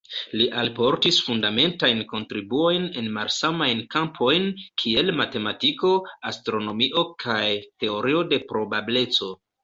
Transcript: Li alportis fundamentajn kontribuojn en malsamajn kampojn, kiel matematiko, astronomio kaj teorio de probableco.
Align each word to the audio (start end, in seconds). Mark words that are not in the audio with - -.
Li 0.39 0.45
alportis 0.59 1.17
fundamentajn 1.25 1.99
kontribuojn 2.13 2.87
en 3.01 3.09
malsamajn 3.17 3.83
kampojn, 3.95 4.47
kiel 4.83 5.11
matematiko, 5.19 5.91
astronomio 6.31 7.03
kaj 7.25 7.43
teorio 7.85 8.25
de 8.33 8.41
probableco. 8.53 9.29